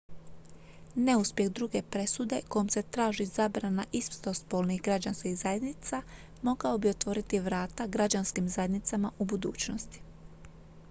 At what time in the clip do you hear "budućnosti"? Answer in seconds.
9.25-10.01